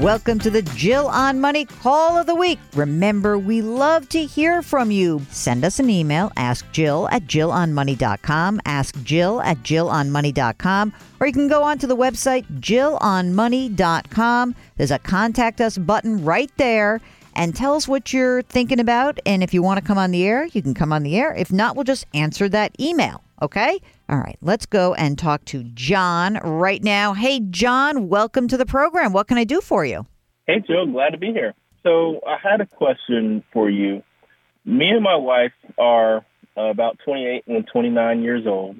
[0.00, 2.58] Welcome to the Jill on Money Call of the Week.
[2.74, 5.20] Remember, we love to hear from you.
[5.28, 11.48] Send us an email, ask Jill at jillonmoney.com, ask Jill at jillonmoney.com, or you can
[11.48, 14.54] go onto the website jillonmoney.com.
[14.78, 17.02] There's a contact us button right there
[17.40, 19.18] and tell us what you're thinking about.
[19.24, 21.34] And if you want to come on the air, you can come on the air.
[21.34, 23.22] If not, we'll just answer that email.
[23.40, 23.80] Okay?
[24.10, 27.14] All right, let's go and talk to John right now.
[27.14, 29.14] Hey, John, welcome to the program.
[29.14, 30.06] What can I do for you?
[30.46, 31.54] Hey, Joe, glad to be here.
[31.82, 34.02] So, I had a question for you.
[34.66, 36.26] Me and my wife are
[36.58, 38.76] about 28 and 29 years old,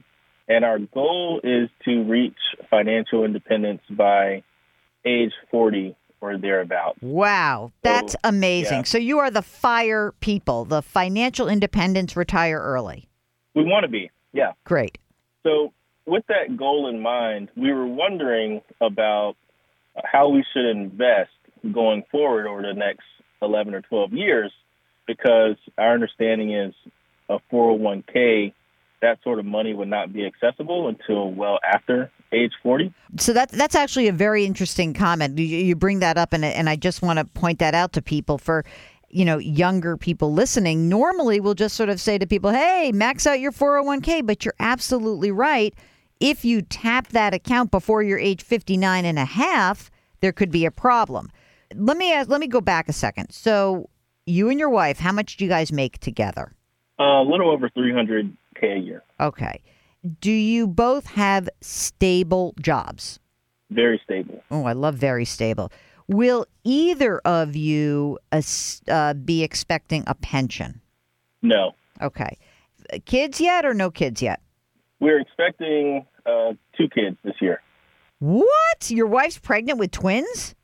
[0.49, 2.37] and our goal is to reach
[2.69, 4.43] financial independence by
[5.07, 6.99] age 40 or thereabouts.
[7.01, 8.79] Wow, that's So, amazing.
[8.79, 8.83] yeah.
[8.85, 13.09] So you are the fire people, the financial independence retire early.
[13.55, 14.53] We want to be, yeah.
[14.65, 14.99] Great.
[15.43, 15.73] So,
[16.07, 19.37] with that goal in mind, we were wondering about
[20.05, 21.31] how we should invest
[21.73, 23.05] going forward over the next
[23.43, 24.53] 11 or 12 years
[25.07, 26.75] because our understanding is
[27.29, 28.53] a 401k,
[29.03, 32.93] that sort of money would not be accessible until well after age 40.
[33.19, 35.39] So that that's actually a very interesting comment.
[35.39, 38.03] You, you bring that up, and and I just want to point that out to
[38.03, 38.65] people for.
[39.13, 43.27] You know, younger people listening, normally we'll just sort of say to people, hey, max
[43.27, 44.25] out your 401k.
[44.25, 45.75] But you're absolutely right.
[46.21, 50.65] If you tap that account before you're age 59 and a half, there could be
[50.67, 51.31] a problem.
[51.75, 53.33] Let me ask, let me go back a second.
[53.33, 53.89] So,
[54.27, 56.53] you and your wife, how much do you guys make together?
[56.99, 59.03] Uh, a little over 300k a year.
[59.19, 59.63] Okay.
[60.21, 63.21] Do you both have stable jobs?
[63.71, 64.43] Very stable.
[64.51, 65.71] Oh, I love very stable.
[66.09, 68.43] Will either of you uh,
[68.89, 70.81] uh, be expecting a pension?
[71.43, 71.73] No.
[72.03, 72.37] Okay.
[73.05, 74.41] Kids yet or no kids yet?
[74.99, 77.63] We're expecting uh, two kids this year.
[78.19, 78.91] What?
[78.91, 80.55] Your wife's pregnant with twins?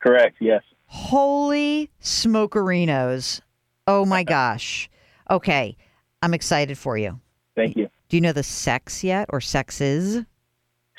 [0.00, 0.62] Correct, yes.
[0.86, 3.40] Holy smokerinos.
[3.86, 4.88] Oh my gosh.
[5.30, 5.76] Okay.
[6.22, 7.20] I'm excited for you.
[7.54, 7.88] Thank you.
[8.10, 10.24] Do you know the sex yet or sexes?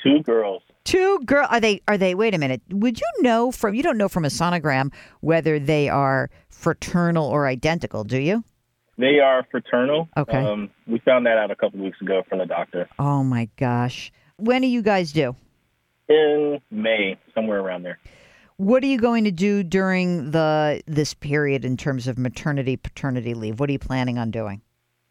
[0.02, 0.62] Two girls.
[0.84, 2.62] Two girl are they are they wait a minute.
[2.70, 7.46] Would you know from you don't know from a sonogram whether they are fraternal or
[7.46, 8.42] identical, do you?
[8.98, 10.08] They are fraternal.
[10.16, 10.38] Okay.
[10.38, 14.10] Um, we found that out a couple weeks ago from the doctor Oh my gosh.
[14.38, 15.36] When do you guys due?
[16.08, 17.98] in May, somewhere around there.
[18.56, 23.34] What are you going to do during the this period in terms of maternity paternity
[23.34, 23.60] leave?
[23.60, 24.62] What are you planning on doing?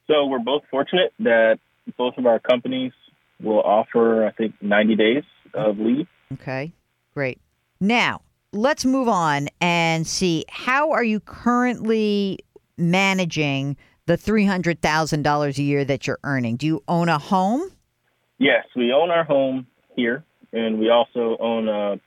[0.07, 1.59] So we're both fortunate that
[1.97, 2.93] both of our companies
[3.41, 6.07] will offer, I think, 90 days of leave.
[6.33, 6.71] Okay.
[7.13, 7.39] Great.
[7.79, 8.21] Now,
[8.53, 12.39] let's move on and see how are you currently
[12.77, 16.55] managing the $300,000 a year that you're earning?
[16.57, 17.71] Do you own a home?
[18.37, 21.99] Yes, we own our home here, and we also own a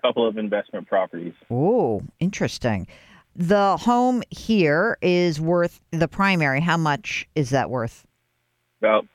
[0.00, 1.34] couple of investment properties.
[1.50, 2.86] Oh, interesting.
[3.34, 6.60] The home here is worth the primary.
[6.60, 8.06] How much is that worth?
[8.80, 9.06] About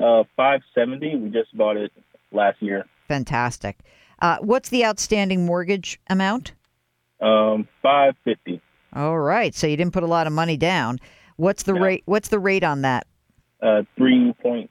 [0.00, 1.16] uh, 570.
[1.16, 1.92] We just bought it
[2.32, 2.84] last year.
[3.08, 3.78] Fantastic.
[4.20, 6.52] Uh, what's the outstanding mortgage amount?
[7.20, 8.60] Um, 550.
[8.94, 9.54] All right.
[9.54, 10.98] So you didn't put a lot of money down.
[11.36, 11.80] What's the No.
[11.80, 12.02] rate?
[12.06, 13.06] What's the rate on that?
[13.60, 14.68] Uh, 3.5,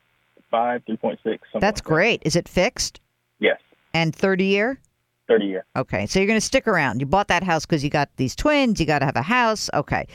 [0.52, 1.40] 3.6.
[1.60, 2.22] That's like great.
[2.26, 3.00] Is it fixed
[3.40, 3.60] Yes,
[3.94, 4.80] and 30 year?
[5.28, 5.66] 30 year.
[5.76, 6.06] Okay.
[6.06, 7.00] So you're going to stick around.
[7.00, 8.80] You bought that house because you got these twins.
[8.80, 9.70] You got to have a house.
[9.74, 10.06] Okay.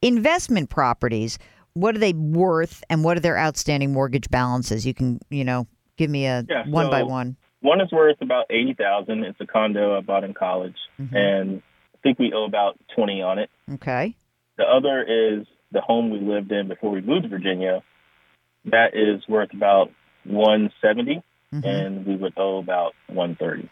[0.00, 1.38] Investment properties.
[1.74, 4.86] What are they worth, and what are their outstanding mortgage balances?
[4.86, 5.66] You can, you know,
[5.96, 7.36] give me a Yeah, one by one.
[7.60, 11.14] One is worth about 80000 It's a condo I bought in college, Mhm.
[11.14, 11.62] and
[11.94, 13.48] I think we owe about 20 on it.
[13.74, 14.14] Okay.
[14.56, 17.82] The other is the home we lived in before we moved to Virginia.
[18.66, 19.90] That is worth about
[20.24, 21.22] 170
[21.54, 21.64] Mhm.
[21.64, 23.68] and we would owe about 130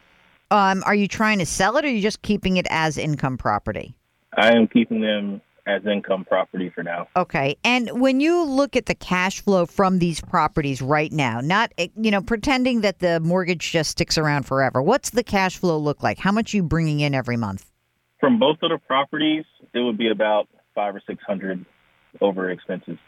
[0.53, 3.37] Um, are you trying to sell it, or are you just keeping it as income
[3.39, 3.95] property?
[4.37, 7.09] I am keeping them as income property for now.
[7.17, 7.57] Okay.
[7.65, 11.89] And when you look at the cash flow from these properties right now, not eh,
[11.97, 16.03] you know pretending that the mortgage just sticks around forever, what's the cash flow look
[16.03, 16.19] like?
[16.19, 17.71] How much are you bringing in every month?
[18.19, 21.65] From both of the properties, it would be about five or 600
[22.21, 22.99] over expenses.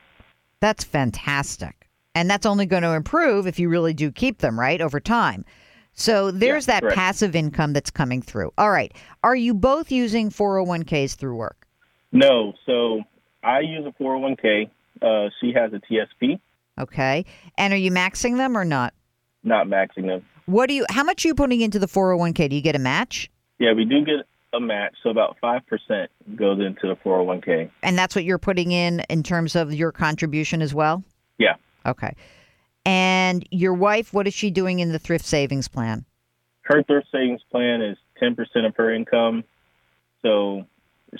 [0.61, 1.89] That's fantastic.
[2.15, 5.45] And that's only going to improve if you really do keep them, right, over time.
[5.95, 6.97] So there's Yeah, that correct.
[6.97, 8.53] passive income that's coming through.
[8.57, 8.95] All right.
[9.23, 11.62] Are you both using 401ks through work?
[12.13, 13.03] No, so
[13.43, 14.71] I use a 401k.
[15.01, 16.39] Uh, she has a TSP,
[16.79, 17.25] Okay.
[17.59, 18.95] And are you maxing them or not?
[19.45, 20.25] not maxing them.
[20.47, 22.49] What do you how much are you putting into the 401k?
[22.51, 23.29] Do you get a match?
[23.59, 26.07] Yeah, we do get a match, so about 5%
[26.37, 27.71] goes into the 401k.
[27.83, 31.03] And that's what you're putting in in terms of your contribution as well?
[31.39, 31.55] Yeah.
[31.87, 32.15] Okay.
[32.85, 36.05] And your wife, what is she doing in the thrift savings plan?
[36.63, 38.37] Her thrift savings plan is 10%
[38.67, 39.43] of her income.
[40.23, 40.67] So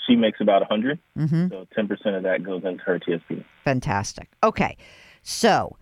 [0.07, 0.99] she makes about 100.
[1.17, 1.47] Mm-hmm.
[1.49, 3.43] So 10% of that goes into her TSP.
[3.63, 4.29] Fantastic.
[4.43, 4.77] Okay.
[5.21, 5.77] So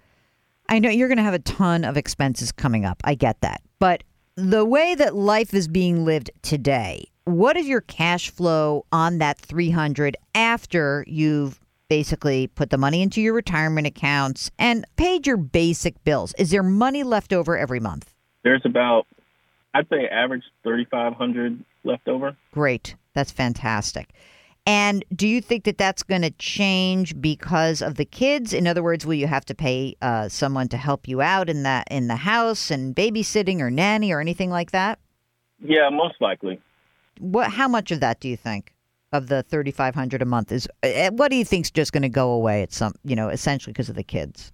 [0.70, 3.02] I know you're going to have a ton of expenses coming up.
[3.04, 3.62] I get that.
[3.80, 4.04] But
[4.36, 9.38] the way that life is being lived today, what is your cash flow on that
[9.38, 11.60] 300 after you've
[11.90, 16.34] basically put the money into your retirement accounts and paid your basic bills?
[16.38, 18.14] Is there money left over every month?
[18.44, 19.08] There's about,
[19.74, 22.38] I'd say, average 3,500 left over.
[22.52, 22.96] Great.
[23.14, 24.14] That's fantastic.
[24.68, 28.54] And do you think that that's going to change because of the kids?
[28.54, 31.64] In other words, will you have to pay uh, someone to help you out in
[31.64, 35.00] that in the house and babysitting or nanny or anything like that?
[35.60, 36.60] Yeah, most likely.
[37.20, 37.52] What?
[37.52, 38.74] How much of that do you think
[39.12, 40.68] of the thirty five hundred a month is?
[40.84, 42.94] uh, What do you think's just going to go away at some?
[43.04, 44.52] You know, essentially because of the kids.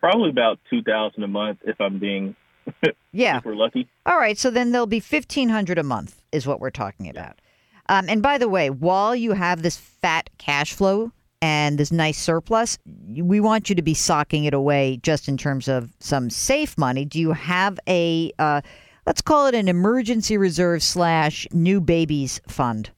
[0.00, 2.34] Probably about 2,000 a month if I'm being
[3.12, 3.38] Yeah.
[3.38, 3.88] super lucky.
[4.04, 4.36] All right.
[4.36, 7.40] So then there'll be fifteen hundred a month is what we're talking about.
[7.88, 12.18] Um, and by the way, while you have this fat cash flow and this nice
[12.18, 12.78] surplus,
[13.16, 17.04] we want you to be socking it away just in terms of some safe money.
[17.04, 18.60] Do you have a uh,
[19.06, 22.90] let's call it an emergency reserve slash new babies fund?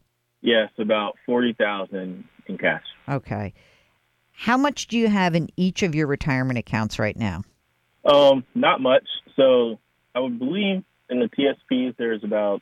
[0.42, 2.82] Yes, about 40,000 in cash.
[3.08, 3.54] Okay.
[4.32, 7.44] How much do you have in each of your retirement accounts right now?
[8.04, 9.04] Um, not much.
[9.36, 9.78] So
[10.14, 12.60] I would believe in the TSPs there's about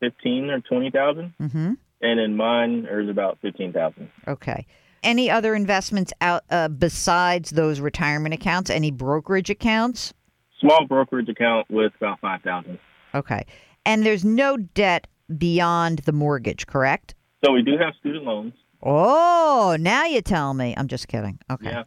[0.00, 1.34] 15 or 20,000.
[1.40, 1.72] Mm-hmm.
[2.00, 4.10] And in mine, there's about 15,000.
[4.28, 4.66] Okay.
[5.02, 8.70] Any other investments out uh, besides those retirement accounts?
[8.70, 10.12] Any brokerage accounts?
[10.60, 12.78] Small brokerage account with about 5,000.
[13.14, 13.44] Okay.
[13.86, 15.06] And there's no debt
[15.36, 17.14] beyond the mortgage, correct?
[17.44, 18.54] So we do have student loans.
[18.82, 20.74] Oh, now you tell me.
[20.76, 21.38] I'm just kidding.
[21.50, 21.70] Okay.
[21.70, 21.84] Yeah.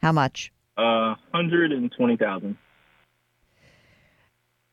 [0.00, 0.52] How much?
[0.76, 2.56] Uh, 120,000.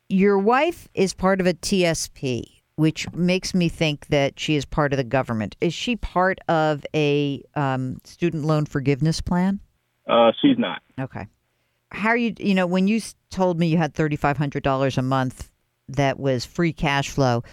[0.09, 4.93] Your wife is part of a TSP, which makes me think that she is part
[4.93, 5.53] of the government.
[5.59, 9.59] Is she part of a um, student loan forgiveness plan?
[10.07, 10.81] Uh, she's not.
[10.97, 11.27] Okay.
[11.91, 15.51] How are you, you know, when you told me you had $3,500 a month
[15.89, 17.43] that was free cash flow,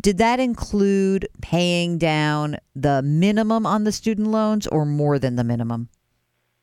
[0.00, 5.44] did that include paying down the minimum on the student loans or more than the
[5.44, 5.90] minimum?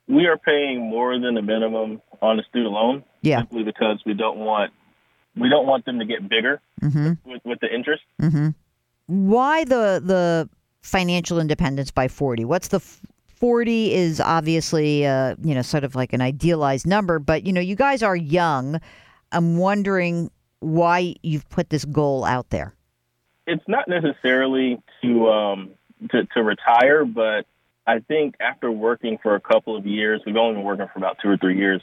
[0.08, 3.42] We are paying more than the minimum on the student loan Yeah.
[3.42, 4.74] simply because we don't want
[5.36, 7.30] we don't want them to get bigger Mm-hmm.
[7.30, 8.04] with, with the interest.
[8.22, 8.50] Mm-hmm.
[9.08, 10.50] Why the the
[10.82, 12.44] financial independence by 40?
[12.46, 17.20] What's the f- 40 is obviously uh, you know sort of like an idealized number,
[17.20, 18.80] but you know you guys are young.
[19.32, 22.74] I'm wondering why you've put this goal out there.
[23.48, 25.70] It's not necessarily to um,
[26.12, 27.46] to, to retire, but
[27.88, 31.18] I think after working for a couple of years, we've only been working for about
[31.22, 31.82] two or three years.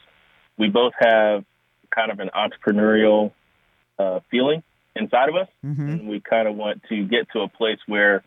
[0.59, 1.45] We both have
[1.95, 3.33] kind of an entrepreneurial
[4.01, 4.63] uh, feeling
[4.97, 5.89] inside of us, Mm-hmm.
[5.91, 8.23] and we kind of want to get to a place where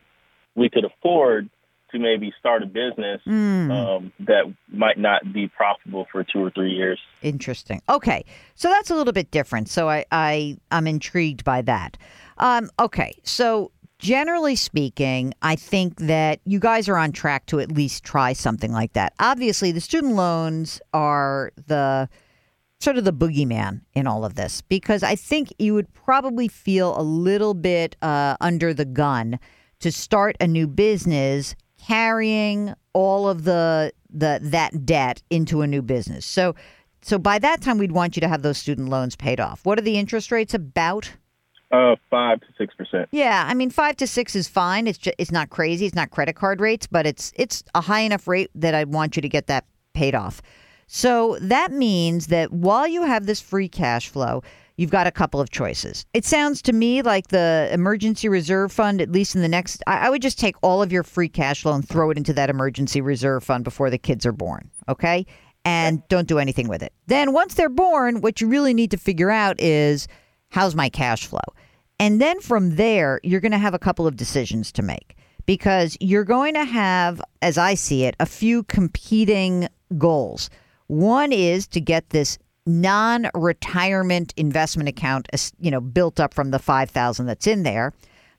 [0.54, 1.50] we could afford
[1.92, 3.70] to maybe start a business Mm.
[3.70, 4.44] um, that
[4.84, 6.98] might not be profitable for two or three years.
[7.22, 7.80] Interesting.
[7.88, 8.24] Okay,
[8.54, 9.68] so that's a little bit different.
[9.68, 11.96] So I, I I'm intrigued by that.
[12.38, 17.70] Um, okay, so generally speaking, I think that you guys are on track to at
[17.70, 19.12] least try something like that.
[19.20, 22.08] Obviously, the student loans are the
[22.84, 26.98] sort of the boogeyman in all of this because I think you would probably feel
[27.00, 29.40] a little bit uh, under the gun
[29.80, 35.82] to start a new business carrying all of the the that debt into a new
[35.82, 36.26] business.
[36.26, 36.54] So
[37.00, 39.64] so by that time we'd want you to have those student loans paid off.
[39.64, 41.10] What are the interest rates about?
[41.70, 43.08] Uh, five to six percent.
[43.12, 44.86] Yeah, I mean 5 to 6 is fine.
[44.86, 45.86] It's just, it's not crazy.
[45.86, 49.16] It's not credit card rates, but it's it's a high enough rate that I want
[49.16, 49.64] you to get that
[49.94, 50.42] paid off.
[50.86, 54.42] So that means that while you have this free cash flow,
[54.76, 56.04] you've got a couple of choices.
[56.14, 60.06] It sounds to me like the emergency reserve fund, at least in the next, I,
[60.06, 62.50] I would just take all of your free cash flow and throw it into that
[62.50, 64.70] emergency reserve fund before the kids are born.
[64.88, 65.26] Okay.
[65.64, 66.92] And don't do anything with it.
[67.06, 70.06] Then once they're born, what you really need to figure out is
[70.50, 71.40] how's my cash flow?
[71.98, 75.96] And then from there, you're going to have a couple of decisions to make because
[76.00, 80.50] you're going to have, as I see it, a few competing goals.
[80.94, 87.26] One is to get this non-retirement investment account, you know, built up from the 5000
[87.26, 87.92] that's in there.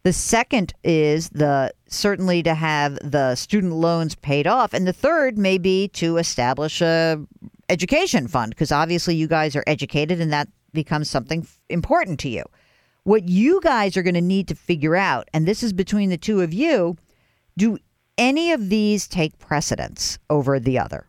[0.03, 5.37] The second is the certainly to have the student loans paid off and the third
[5.37, 7.19] may be to establish a
[7.67, 12.43] education fund because obviously you guys are educated and that becomes something important to you.
[13.03, 16.17] What you guys are going to need to figure out, and this is between the
[16.17, 16.95] two of you,
[17.57, 17.77] do
[18.17, 21.05] any of these take precedence over the other?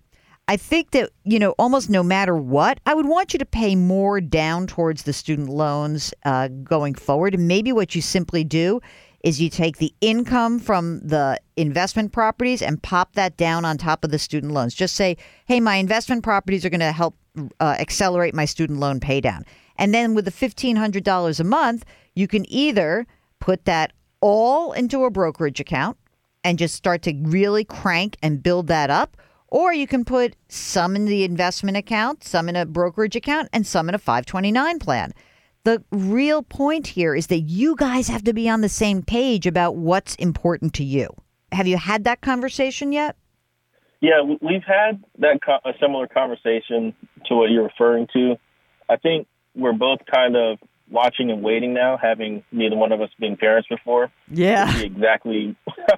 [0.49, 3.75] I think that, you know, almost no matter what, I would want you to pay
[3.75, 7.35] more down towards the student loans uh, going forward.
[7.35, 8.81] And maybe what you simply do
[9.25, 14.05] is you take the income from the investment properties and pop that down on top
[14.05, 14.73] of the student loans.
[14.73, 17.17] Just say, hey, my investment properties are going to help
[17.59, 19.43] uh, accelerate my student loan paydown.
[19.79, 21.85] And then with the $1,500 a month,
[22.15, 23.05] you can either
[23.41, 25.97] put that all into a brokerage account
[26.45, 29.17] and just start to really crank and build that up
[29.49, 33.67] or you can put some in the investment account, some in a brokerage account, and
[33.67, 35.13] some in a 529 plan.
[35.65, 39.47] The real point here is that you guys have to be on the same page
[39.47, 41.09] about what's important to you.
[41.53, 43.17] Have you had that conversation yet?
[44.01, 46.95] Yeah, we've had that a similar conversation
[47.27, 48.37] to what you're referring to.
[48.89, 50.59] I think we're both kind of
[50.91, 54.13] watching and waiting now, having neither one of us been parents before.
[54.31, 54.79] Yeah.
[54.79, 55.57] exactly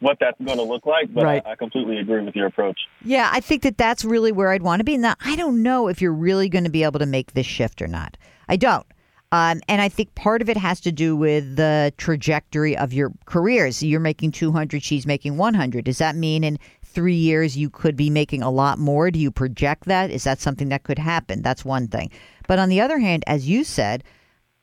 [0.00, 1.12] what that's going to look like.
[1.12, 1.42] But right.
[1.44, 2.78] I, I, completely agree with your approach.
[3.04, 4.96] Yeah, I think that that's really where I'd want to be.
[4.96, 7.82] Now, I don't know if you're really going to be able to make this shift
[7.82, 8.16] or not.
[8.48, 8.86] I don't.
[9.30, 13.12] Um, and I think part of it has to do with the trajectory of your
[13.26, 13.82] careers.
[13.82, 15.84] You're making 200, she's making 100.
[15.84, 19.10] Does that mean in three years you could be making a lot more?
[19.10, 20.10] Do you project that?
[20.10, 21.42] Is that something that could happen?
[21.42, 22.10] That's one thing.
[22.46, 24.02] But on the other hand, as you said,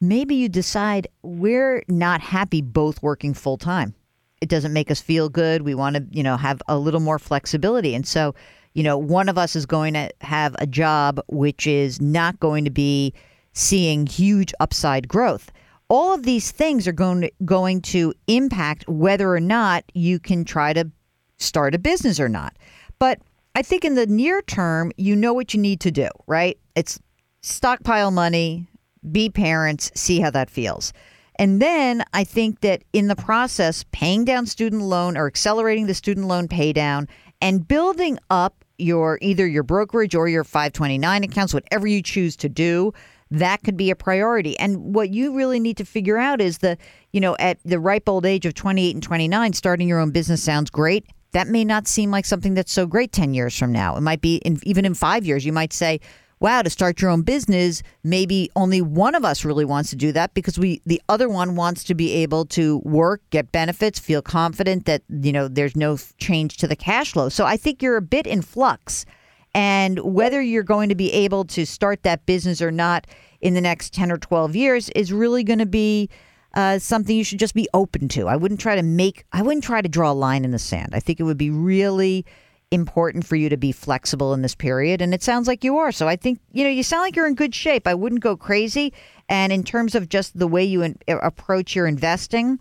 [0.02, 3.94] maybe you decide we're not happy both working full time.
[4.42, 5.62] It doesn't make us feel good.
[5.62, 7.96] We want to, you know, have a little more flexibility.
[7.96, 8.36] And so,
[8.74, 12.66] you know, one of us is going to have a job which is not going
[12.66, 13.14] to be
[13.54, 15.52] seeing huge upside growth.
[15.88, 20.44] All of these things are going to, going to impact whether or not you can
[20.44, 20.90] try to
[21.38, 22.58] start a business or not.
[23.00, 23.20] But
[23.56, 26.58] I think in the near term, you know what you need to do, right?
[26.76, 27.00] It's
[27.42, 28.68] stockpile money,
[29.12, 30.92] be parents, see how that feels.
[31.38, 35.94] And then I think that in the process, paying down student loan or accelerating the
[35.94, 37.08] student loan pay down
[37.42, 42.50] and building up your either your brokerage or your 529 accounts, whatever you choose to
[42.50, 42.94] do,
[43.32, 44.58] that could be a priority.
[44.60, 46.78] And what you really need to figure out is the,
[47.12, 50.44] you know, at the ripe old age of 28 and 29, starting your own business
[50.44, 51.06] sounds great.
[51.32, 53.98] That may not seem like something that's so great 10 years from now.
[53.98, 56.00] It might be in, even in five years, you might say,
[56.40, 60.12] wow, to start your own business, maybe only one of us really wants to do
[60.12, 64.22] that because we the other one wants to be able to work, get benefits, feel
[64.22, 67.30] confident that, you know, there's no change to the cash flow.
[67.30, 69.06] So I think you're a bit in flux.
[69.54, 73.08] And whether you're going to be able to start that business or not
[73.40, 76.10] in the next 10 or 12 years is really going to be
[76.56, 78.28] uh, something you should just be open to.
[78.28, 80.90] I wouldn't try to make, I wouldn't try to draw a line in the sand.
[80.94, 82.26] I think it would be really
[82.72, 85.92] important for you to be flexible in this period and it sounds like you are.
[85.92, 87.88] So i think you know you sound like you're in good shape.
[87.88, 88.94] I wouldn't go crazy.
[89.30, 92.60] And in terms of just the way you in, uh, approach your investing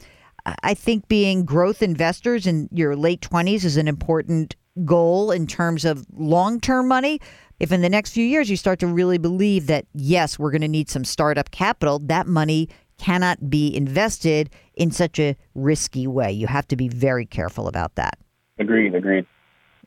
[0.63, 5.85] i think being growth investors in your late 20s is an important goal in terms
[5.85, 7.21] of long-term money.
[7.61, 10.63] If in the next few years you start to really believe that yes we're going
[10.63, 12.69] to need some startup capital that money
[12.99, 16.33] cannot be invested in such a risky way.
[16.33, 18.19] You have to be very careful about that.
[18.59, 19.27] Agreed agreed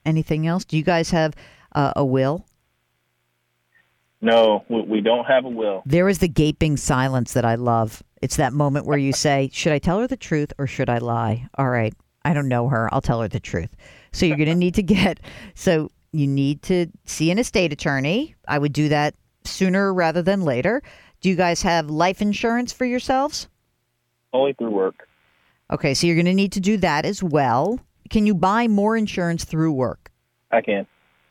[0.07, 0.63] Anything else?
[0.63, 1.35] Do you guys have
[1.73, 2.45] uh, a will?
[4.21, 5.83] No, we don't have a will.
[5.85, 8.01] There is the gaping silence that I love.
[8.21, 10.97] It's that moment where you say, Should I tell her the truth or should I
[10.99, 11.47] lie?
[11.57, 12.91] All right, I don't know her.
[12.93, 13.69] I'll tell her the truth.
[14.13, 15.19] So you're going to need to get,
[15.53, 18.33] so you need to see an estate attorney.
[18.47, 20.81] I would do that sooner rather than later.
[21.19, 23.49] Do you guys have life insurance for yourselves?
[24.31, 25.07] Only through work.
[25.69, 28.97] Okay, so you're going to need to do that as well can you buy more
[28.97, 30.11] insurance through work?
[30.51, 30.87] I can.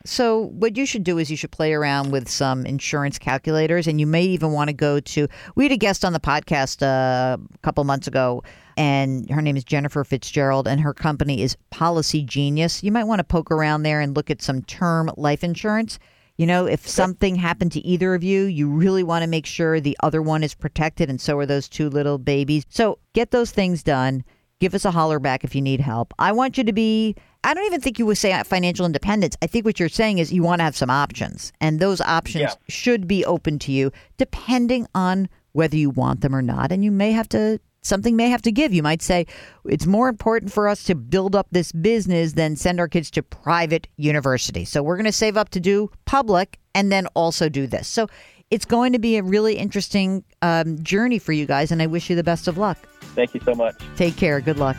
[0.07, 3.99] So, what you should do is you should play around with some insurance calculators, and
[3.99, 5.27] you may even want to go to.
[5.55, 8.41] We had a guest on the podcast uh, a couple months ago,
[8.77, 12.83] and her name is Jennifer Fitzgerald, and her company is Policygenius.
[12.83, 15.99] You might want to poke around there and look at some term life insurance.
[16.37, 19.79] You know, if something happened to either of you, you really want to make sure
[19.79, 22.63] the other one is protected, and so are those two little babies.
[22.69, 24.23] So, get those things done.
[24.59, 26.13] Give us a holler back if you need help.
[26.17, 29.37] I want you to be, I don't even think you would say financial independence.
[29.41, 32.41] I think what you're saying is you want to have some options, and those options
[32.41, 32.53] yeah.
[32.67, 36.71] should be open to you depending on whether you want them or not.
[36.71, 38.73] And you may have to, something may have to give.
[38.73, 39.27] You might say,
[39.65, 43.23] it's more important for us to build up this business than send our kids to
[43.23, 44.65] private university.
[44.65, 47.87] So we're going to save up to do public and then also do this.
[47.87, 48.07] So
[48.49, 52.09] it's going to be a really interesting um, journey for you guys, and I wish
[52.09, 52.77] you the best of luck.
[53.17, 53.75] Thank you so much.
[53.95, 54.39] Take care.
[54.39, 54.77] Good luck.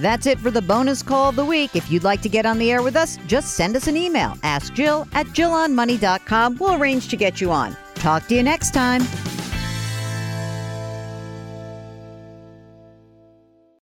[0.00, 1.76] That's it for the bonus call of the week.
[1.76, 4.36] If you'd like to get on the air with us, just send us an email.
[4.42, 6.58] Ask Jill at JillOnMoney.com.
[6.58, 7.76] We'll arrange to get you on.
[7.94, 9.02] Talk to you next time.